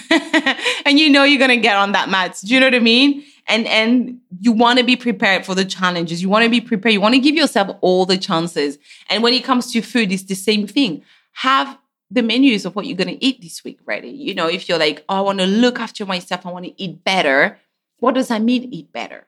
and 0.86 0.98
you 0.98 1.10
know 1.10 1.24
you're 1.24 1.38
gonna 1.38 1.56
get 1.56 1.76
on 1.76 1.92
that 1.92 2.08
mat. 2.08 2.38
Do 2.44 2.54
you 2.54 2.60
know 2.60 2.66
what 2.66 2.74
I 2.74 2.80
mean? 2.80 3.24
And 3.48 3.66
and 3.66 4.20
you 4.40 4.52
want 4.52 4.78
to 4.78 4.84
be 4.84 4.96
prepared 4.96 5.44
for 5.44 5.54
the 5.54 5.64
challenges. 5.64 6.22
You 6.22 6.28
want 6.28 6.44
to 6.44 6.50
be 6.50 6.60
prepared. 6.60 6.92
You 6.92 7.00
want 7.00 7.14
to 7.14 7.20
give 7.20 7.34
yourself 7.34 7.76
all 7.80 8.06
the 8.06 8.16
chances. 8.16 8.78
And 9.08 9.22
when 9.22 9.34
it 9.34 9.44
comes 9.44 9.72
to 9.72 9.82
food, 9.82 10.12
it's 10.12 10.24
the 10.24 10.34
same 10.34 10.66
thing. 10.66 11.02
Have 11.32 11.78
the 12.10 12.22
menus 12.22 12.64
of 12.66 12.76
what 12.76 12.86
you're 12.86 12.96
gonna 12.96 13.16
eat 13.20 13.40
this 13.40 13.64
week 13.64 13.78
ready. 13.86 14.10
You 14.10 14.34
know, 14.34 14.46
if 14.46 14.68
you're 14.68 14.78
like, 14.78 15.04
oh, 15.08 15.16
I 15.16 15.20
want 15.20 15.38
to 15.40 15.46
look 15.46 15.80
after 15.80 16.04
myself, 16.06 16.46
I 16.46 16.52
want 16.52 16.66
to 16.66 16.82
eat 16.82 17.04
better. 17.04 17.58
What 17.98 18.14
does 18.14 18.28
that 18.28 18.42
mean? 18.42 18.72
Eat 18.72 18.92
better. 18.92 19.26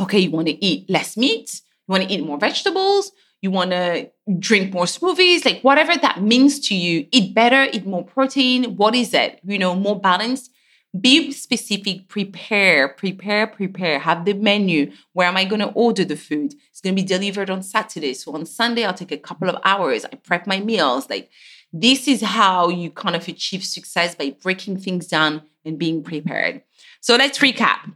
Okay, 0.00 0.20
you 0.20 0.30
want 0.30 0.48
to 0.48 0.64
eat 0.64 0.88
less 0.88 1.16
meat. 1.16 1.62
You 1.86 1.92
want 1.92 2.04
to 2.04 2.12
eat 2.12 2.24
more 2.24 2.38
vegetables 2.38 3.12
you 3.42 3.50
want 3.50 3.72
to 3.72 4.08
drink 4.38 4.72
more 4.72 4.84
smoothies, 4.84 5.44
like 5.44 5.60
whatever 5.62 5.94
that 5.96 6.22
means 6.22 6.60
to 6.68 6.74
you, 6.74 7.06
eat 7.10 7.34
better, 7.34 7.68
eat 7.72 7.84
more 7.84 8.04
protein. 8.04 8.76
What 8.76 8.94
is 8.94 9.12
it? 9.12 9.40
You 9.44 9.58
know, 9.58 9.74
more 9.74 10.00
balanced. 10.00 10.50
Be 10.98 11.32
specific, 11.32 12.06
prepare, 12.08 12.88
prepare, 12.88 13.46
prepare. 13.46 13.98
Have 13.98 14.24
the 14.24 14.34
menu. 14.34 14.92
Where 15.12 15.26
am 15.26 15.36
I 15.36 15.44
going 15.44 15.60
to 15.60 15.72
order 15.72 16.04
the 16.04 16.16
food? 16.16 16.54
It's 16.70 16.80
going 16.80 16.94
to 16.94 17.02
be 17.02 17.06
delivered 17.06 17.50
on 17.50 17.62
Saturday. 17.62 18.14
So 18.14 18.32
on 18.34 18.46
Sunday, 18.46 18.84
I'll 18.84 18.94
take 18.94 19.10
a 19.10 19.18
couple 19.18 19.48
of 19.48 19.60
hours. 19.64 20.04
I 20.04 20.16
prep 20.16 20.46
my 20.46 20.60
meals. 20.60 21.10
Like, 21.10 21.30
this 21.72 22.06
is 22.06 22.20
how 22.20 22.68
you 22.68 22.90
kind 22.90 23.16
of 23.16 23.26
achieve 23.26 23.64
success 23.64 24.14
by 24.14 24.36
breaking 24.42 24.78
things 24.80 25.08
down 25.08 25.42
and 25.64 25.78
being 25.78 26.02
prepared. 26.02 26.62
So 27.00 27.16
let's 27.16 27.38
recap. 27.38 27.92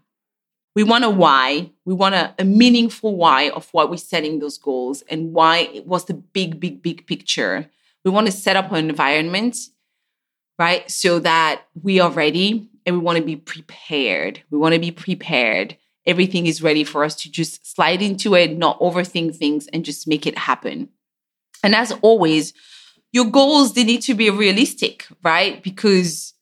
We 0.77 0.83
want 0.83 1.05
a 1.05 1.11
why. 1.11 1.71
We 1.87 1.95
want 1.95 2.15
a, 2.15 2.35
a 2.39 2.45
meaningful 2.45 3.17
why 3.17 3.49
of 3.49 3.67
why 3.73 3.85
we're 3.85 3.97
setting 3.97 4.39
those 4.39 4.59
goals 4.59 5.03
and 5.09 5.33
why 5.33 5.71
it 5.73 5.87
was 5.87 6.05
the 6.05 6.13
big, 6.13 6.61
big, 6.61 6.83
big 6.83 7.07
picture. 7.07 7.71
We 8.05 8.11
want 8.11 8.27
to 8.27 8.33
set 8.33 8.57
up 8.57 8.71
an 8.71 8.91
environment, 8.91 9.57
right? 10.59 10.89
So 10.91 11.19
that 11.21 11.63
we 11.83 11.99
are 11.99 12.11
ready 12.11 12.69
and 12.85 12.97
we 12.97 13.03
want 13.03 13.17
to 13.17 13.25
be 13.25 13.37
prepared. 13.37 14.43
We 14.51 14.59
want 14.59 14.75
to 14.75 14.79
be 14.79 14.91
prepared. 14.91 15.79
Everything 16.07 16.47
is 16.47 16.63
ready 16.63 16.85
for 16.85 17.05
us 17.05 17.17
to 17.23 17.31
just 17.31 17.67
slide 17.67 18.03
into 18.03 18.35
it, 18.35 18.59
not 18.59 18.79
overthink 18.79 19.35
things, 19.35 19.67
and 19.69 19.83
just 19.83 20.07
make 20.07 20.27
it 20.27 20.37
happen. 20.37 20.91
And 21.65 21.75
as 21.75 21.91
always, 22.03 22.53
your 23.13 23.25
goals 23.25 23.73
they 23.73 23.83
need 23.83 24.03
to 24.03 24.15
be 24.15 24.29
realistic, 24.29 25.07
right? 25.25 25.63
Because 25.63 26.35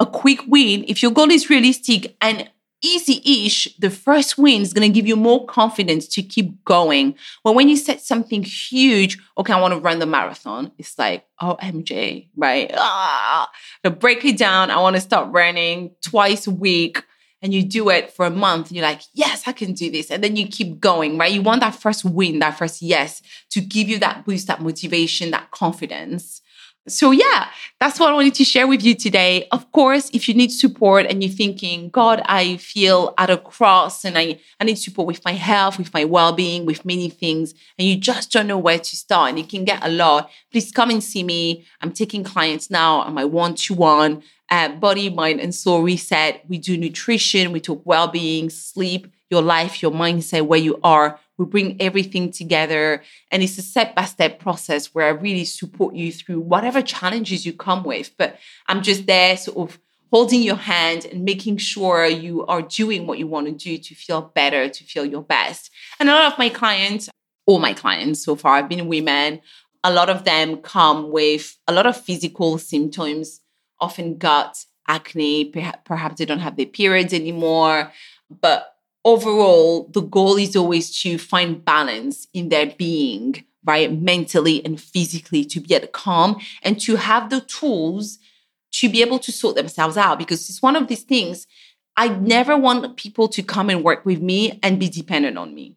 a 0.00 0.06
quick 0.06 0.40
win, 0.48 0.84
if 0.88 1.04
your 1.04 1.12
goal 1.12 1.30
is 1.30 1.48
realistic 1.48 2.16
and 2.20 2.50
easy-ish, 2.84 3.76
the 3.78 3.90
first 3.90 4.36
win 4.36 4.62
is 4.62 4.72
going 4.72 4.86
to 4.90 4.94
give 4.94 5.06
you 5.06 5.16
more 5.16 5.46
confidence 5.46 6.06
to 6.08 6.22
keep 6.22 6.64
going. 6.64 7.16
But 7.42 7.54
when 7.54 7.68
you 7.68 7.76
set 7.76 8.00
something 8.00 8.42
huge, 8.42 9.18
okay, 9.38 9.52
I 9.52 9.60
want 9.60 9.74
to 9.74 9.80
run 9.80 9.98
the 9.98 10.06
marathon. 10.06 10.70
It's 10.78 10.98
like, 10.98 11.24
oh, 11.40 11.56
MJ, 11.62 12.28
right? 12.36 12.70
Ah, 12.76 13.50
to 13.82 13.90
break 13.90 14.24
it 14.24 14.36
down, 14.36 14.70
I 14.70 14.80
want 14.80 14.96
to 14.96 15.00
start 15.00 15.32
running 15.32 15.92
twice 16.02 16.46
a 16.46 16.50
week. 16.50 17.02
And 17.42 17.52
you 17.52 17.62
do 17.62 17.90
it 17.90 18.10
for 18.10 18.24
a 18.24 18.30
month, 18.30 18.72
you're 18.72 18.82
like, 18.82 19.02
yes, 19.12 19.42
I 19.46 19.52
can 19.52 19.74
do 19.74 19.90
this. 19.90 20.10
And 20.10 20.24
then 20.24 20.34
you 20.34 20.48
keep 20.48 20.80
going, 20.80 21.18
right? 21.18 21.30
You 21.30 21.42
want 21.42 21.60
that 21.60 21.74
first 21.74 22.02
win, 22.02 22.38
that 22.38 22.56
first 22.56 22.80
yes, 22.80 23.20
to 23.50 23.60
give 23.60 23.86
you 23.86 23.98
that 23.98 24.24
boost, 24.24 24.46
that 24.46 24.62
motivation, 24.62 25.30
that 25.32 25.50
confidence. 25.50 26.40
So, 26.86 27.12
yeah, 27.12 27.48
that's 27.80 27.98
what 27.98 28.10
I 28.10 28.12
wanted 28.12 28.34
to 28.34 28.44
share 28.44 28.66
with 28.66 28.82
you 28.82 28.94
today. 28.94 29.48
Of 29.52 29.72
course, 29.72 30.10
if 30.12 30.28
you 30.28 30.34
need 30.34 30.52
support 30.52 31.06
and 31.06 31.22
you're 31.22 31.32
thinking, 31.32 31.88
God, 31.88 32.20
I 32.26 32.58
feel 32.58 33.14
at 33.16 33.30
a 33.30 33.38
cross 33.38 34.04
and 34.04 34.18
I, 34.18 34.38
I 34.60 34.64
need 34.64 34.76
support 34.76 35.06
with 35.06 35.24
my 35.24 35.32
health, 35.32 35.78
with 35.78 35.94
my 35.94 36.04
well 36.04 36.32
being, 36.32 36.66
with 36.66 36.84
many 36.84 37.08
things, 37.08 37.54
and 37.78 37.88
you 37.88 37.96
just 37.96 38.32
don't 38.32 38.46
know 38.46 38.58
where 38.58 38.78
to 38.78 38.96
start 38.96 39.30
and 39.30 39.38
you 39.38 39.46
can 39.46 39.64
get 39.64 39.82
a 39.82 39.88
lot, 39.88 40.30
please 40.52 40.70
come 40.70 40.90
and 40.90 41.02
see 41.02 41.22
me. 41.22 41.64
I'm 41.80 41.90
taking 41.90 42.22
clients 42.22 42.70
now 42.70 42.96
on 42.98 43.14
my 43.14 43.24
one 43.24 43.54
to 43.54 43.72
one 43.72 44.22
uh, 44.50 44.68
body, 44.68 45.08
mind, 45.08 45.40
and 45.40 45.54
soul 45.54 45.82
reset. 45.82 46.44
We 46.48 46.58
do 46.58 46.76
nutrition, 46.76 47.52
we 47.52 47.60
talk 47.60 47.80
well 47.84 48.08
being, 48.08 48.50
sleep, 48.50 49.10
your 49.30 49.42
life, 49.42 49.82
your 49.82 49.90
mindset, 49.90 50.46
where 50.46 50.60
you 50.60 50.78
are 50.84 51.18
we 51.38 51.44
bring 51.46 51.80
everything 51.80 52.30
together. 52.30 53.02
And 53.30 53.42
it's 53.42 53.58
a 53.58 53.62
step 53.62 53.94
by 53.94 54.04
step 54.04 54.38
process 54.38 54.94
where 54.94 55.06
I 55.06 55.10
really 55.10 55.44
support 55.44 55.94
you 55.94 56.12
through 56.12 56.40
whatever 56.40 56.82
challenges 56.82 57.44
you 57.44 57.52
come 57.52 57.84
with. 57.84 58.12
But 58.16 58.38
I'm 58.68 58.82
just 58.82 59.06
there, 59.06 59.36
sort 59.36 59.70
of 59.70 59.78
holding 60.12 60.42
your 60.42 60.56
hand 60.56 61.04
and 61.06 61.24
making 61.24 61.56
sure 61.56 62.06
you 62.06 62.46
are 62.46 62.62
doing 62.62 63.06
what 63.06 63.18
you 63.18 63.26
want 63.26 63.46
to 63.46 63.52
do 63.52 63.76
to 63.78 63.94
feel 63.94 64.30
better, 64.34 64.68
to 64.68 64.84
feel 64.84 65.04
your 65.04 65.22
best. 65.22 65.70
And 65.98 66.08
a 66.08 66.12
lot 66.12 66.32
of 66.32 66.38
my 66.38 66.48
clients, 66.48 67.08
all 67.46 67.58
my 67.58 67.72
clients 67.72 68.24
so 68.24 68.36
far 68.36 68.56
have 68.56 68.68
been 68.68 68.86
women. 68.86 69.40
A 69.82 69.92
lot 69.92 70.08
of 70.08 70.24
them 70.24 70.58
come 70.58 71.10
with 71.10 71.58
a 71.66 71.72
lot 71.72 71.86
of 71.86 72.00
physical 72.00 72.58
symptoms, 72.58 73.40
often 73.80 74.16
gut, 74.16 74.64
acne, 74.86 75.46
perhaps 75.84 76.18
they 76.18 76.24
don't 76.24 76.38
have 76.38 76.56
their 76.56 76.66
periods 76.66 77.12
anymore. 77.12 77.90
But 78.30 78.73
overall, 79.04 79.88
the 79.92 80.02
goal 80.02 80.36
is 80.36 80.56
always 80.56 80.98
to 81.02 81.18
find 81.18 81.64
balance 81.64 82.26
in 82.32 82.48
their 82.48 82.66
being, 82.66 83.44
right? 83.64 83.92
Mentally 83.92 84.64
and 84.64 84.80
physically 84.80 85.44
to 85.46 85.60
be 85.60 85.74
at 85.74 85.92
calm 85.92 86.40
and 86.62 86.80
to 86.82 86.96
have 86.96 87.30
the 87.30 87.40
tools 87.40 88.18
to 88.72 88.88
be 88.88 89.02
able 89.02 89.18
to 89.20 89.30
sort 89.30 89.56
themselves 89.56 89.96
out 89.96 90.18
because 90.18 90.48
it's 90.48 90.62
one 90.62 90.76
of 90.76 90.88
these 90.88 91.02
things. 91.02 91.46
I 91.96 92.08
never 92.08 92.56
want 92.56 92.96
people 92.96 93.28
to 93.28 93.42
come 93.42 93.70
and 93.70 93.84
work 93.84 94.04
with 94.04 94.20
me 94.20 94.58
and 94.62 94.80
be 94.80 94.88
dependent 94.88 95.38
on 95.38 95.54
me, 95.54 95.76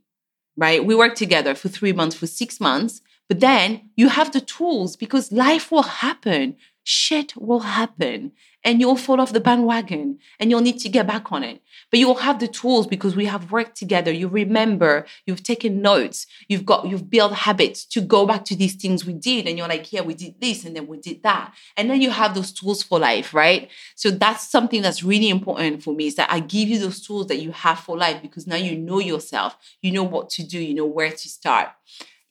right? 0.55 0.84
We 0.84 0.96
work 0.96 1.15
together 1.15 1.53
for 1.53 1.69
three 1.69 1.93
months, 1.93 2.15
for 2.15 2.25
six 2.25 2.60
months, 2.60 3.01
but 3.29 3.39
then 3.39 3.89
you 3.96 4.10
have 4.10 4.31
the 4.31 4.41
tools 4.41 4.96
because 4.96 5.31
life 5.31 5.72
will 5.72 5.84
happen 5.84 6.55
shit 6.88 7.36
will 7.36 7.60
happen 7.60 8.31
and 8.63 8.79
you'll 8.79 8.96
fall 8.96 9.19
off 9.19 9.34
the 9.34 9.41
bandwagon 9.41 10.17
and 10.39 10.50
you'll 10.50 10.62
need 10.62 10.79
to 10.79 10.88
get 10.88 11.05
back 11.05 11.34
on 11.34 11.43
it. 11.43 11.62
But 11.89 12.00
you'll 12.00 12.15
have 12.15 12.39
the 12.39 12.48
tools 12.48 12.88
because 12.88 13.15
we 13.15 13.25
have 13.25 13.51
worked 13.51 13.77
together. 13.77 14.12
You 14.12 14.27
remember, 14.27 15.06
you've 15.25 15.44
taken 15.44 15.82
notes, 15.82 16.27
you've 16.48 16.65
got, 16.65 16.88
you've 16.88 17.10
built 17.10 17.34
habits 17.34 17.86
to 17.86 18.01
go 18.01 18.25
back 18.25 18.44
to 18.46 18.56
these 18.56 18.75
things 18.75 19.06
we 19.06 19.13
did. 19.13 19.48
And 19.48 19.58
you're 19.58 19.67
like, 19.67 19.91
yeah, 19.94 20.01
we 20.01 20.13
did 20.13 20.39
this 20.41 20.65
and 20.65 20.75
then 20.75 20.88
we 20.88 20.98
did 20.98 21.24
that. 21.24 21.53
And 21.75 21.89
then 21.89 22.01
you 22.01 22.10
have 22.10 22.36
those 22.36 22.51
tools 22.51 22.84
for 22.84 23.00
life, 23.00 23.34
right? 23.34 23.70
So 23.96 24.12
that's 24.12 24.50
something 24.50 24.82
that's 24.82 25.03
really 25.03 25.29
important 25.29 25.84
for 25.84 25.94
me 25.94 26.08
is 26.08 26.15
that 26.15 26.32
I 26.32 26.39
give 26.41 26.67
you 26.67 26.79
those 26.79 27.06
tools 27.06 27.27
that 27.27 27.38
you 27.38 27.51
have 27.51 27.79
for 27.79 27.98
life 27.98 28.22
because 28.22 28.48
now 28.48 28.58
you 28.58 28.77
know 28.77 29.00
yourself, 29.00 29.58
you 29.82 29.91
know 29.91 30.03
what 30.03 30.29
to 30.32 30.44
do, 30.44 30.60
you 30.60 30.74
know 30.74 30.86
where 30.86 31.12
to 31.12 31.29
start 31.29 31.70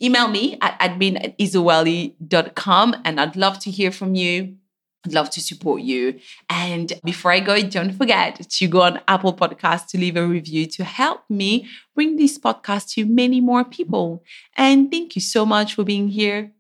email 0.03 0.29
me 0.29 0.59
at 0.61 0.79
admin 0.79 1.17
at 1.25 1.39
isawelly.com 1.39 2.97
and 3.05 3.21
I'd 3.21 3.37
love 3.37 3.59
to 3.61 3.71
hear 3.71 3.91
from 3.91 4.15
you. 4.15 4.57
I'd 5.05 5.13
love 5.13 5.31
to 5.31 5.41
support 5.41 5.83
you. 5.83 6.19
And 6.51 6.93
before 7.05 7.31
I 7.33 7.41
go, 7.41 7.61
don't 7.63 7.93
forget 7.93 8.49
to 8.49 8.67
go 8.67 8.83
on 8.83 9.01
Apple 9.07 9.35
Podcasts 9.35 9.87
to 9.89 9.99
leave 9.99 10.17
a 10.17 10.27
review 10.27 10.67
to 10.67 10.85
help 10.85 11.21
me 11.29 11.69
bring 11.95 12.17
this 12.17 12.39
podcast 12.39 12.91
to 12.95 13.05
many 13.07 13.41
more 13.41 13.65
people. 13.65 14.25
And 14.57 14.91
thank 14.91 15.15
you 15.15 15.21
so 15.21 15.47
much 15.47 15.75
for 15.75 15.85
being 15.85 16.09
here. 16.09 16.53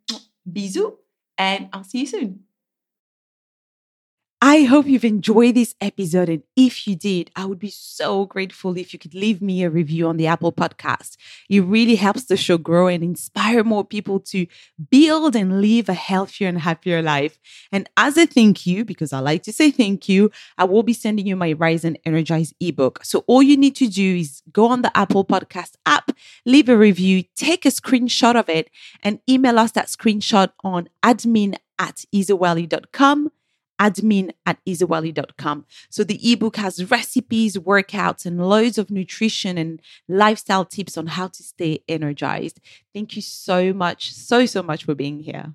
Bisous, 0.49 0.93
and 1.37 1.69
I'll 1.73 1.85
see 1.85 2.01
you 2.01 2.07
soon. 2.07 2.46
I 4.43 4.65
hope 4.65 4.85
you've 4.85 5.05
enjoyed 5.05 5.55
this 5.55 5.75
episode. 5.81 6.29
And 6.29 6.43
if 6.57 6.87
you 6.87 6.95
did, 6.95 7.31
I 7.35 7.47
would 7.47 7.59
be 7.59 7.71
so 7.71 8.27
grateful 8.27 8.77
if 8.77 8.93
you 8.93 8.99
could 8.99 9.15
leave 9.15 9.41
me 9.41 9.63
a 9.63 9.71
review 9.71 10.07
on 10.07 10.19
the 10.19 10.27
Apple 10.27 10.53
podcast. 10.53 11.17
It 11.49 11.61
really 11.61 11.95
helps 11.95 12.25
the 12.25 12.37
show 12.37 12.59
grow 12.59 12.87
and 12.87 13.03
inspire 13.03 13.65
more 13.65 13.83
people 13.83 14.21
to 14.21 14.47
build 14.91 15.37
and 15.37 15.63
live 15.63 15.89
a 15.89 15.95
healthier 15.95 16.49
and 16.49 16.59
happier 16.61 17.01
life. 17.01 17.39
And 17.73 17.89
as 17.97 18.19
a 18.19 18.27
thank 18.27 18.67
you, 18.67 18.85
because 18.85 19.15
I 19.15 19.21
like 19.21 19.43
to 19.45 19.55
say 19.55 19.71
thank 19.71 20.07
you, 20.07 20.31
I 20.59 20.65
will 20.65 20.83
be 20.83 20.93
sending 20.93 21.27
you 21.27 21.35
my 21.35 21.53
Rise 21.53 21.85
and 21.85 21.99
Energize 22.05 22.53
ebook. 22.61 23.05
So 23.05 23.25
all 23.27 23.43
you 23.43 23.57
need 23.57 23.75
to 23.77 23.89
do 23.89 24.17
is 24.17 24.43
go 24.53 24.67
on 24.67 24.83
the 24.83 24.95
Apple 24.95 25.25
podcast 25.25 25.77
app, 25.87 26.11
leave 26.45 26.69
a 26.69 26.77
review, 26.77 27.25
take 27.37 27.65
a 27.65 27.71
screenshot 27.71 28.39
of 28.39 28.51
it, 28.51 28.69
and 29.03 29.19
email 29.27 29.59
us 29.59 29.73
that 29.73 29.87
screenshot 29.87 30.51
on 30.63 30.91
admin 31.03 31.57
at 31.79 32.05
isawelly.com 32.15 33.31
admin 33.81 34.33
at 34.45 34.59
isawelly.com. 34.67 35.67
So 35.91 36.05
the 36.05 36.33
ebook 36.33 36.57
has 36.57 36.91
recipes, 36.91 37.57
workouts, 37.57 38.27
and 38.27 38.49
loads 38.49 38.79
of 38.79 38.91
nutrition 38.91 39.59
and 39.59 39.81
lifestyle 40.09 40.65
tips 40.65 40.97
on 40.97 41.09
how 41.09 41.29
to 41.29 41.43
stay 41.43 41.83
energized. 41.89 42.61
Thank 42.95 43.17
you 43.17 43.23
so 43.23 43.73
much, 43.73 44.13
so, 44.13 44.47
so 44.47 44.63
much 44.63 44.85
for 44.85 44.95
being 44.95 45.21
here. 45.21 45.55